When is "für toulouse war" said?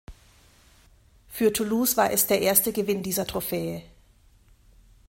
1.29-2.11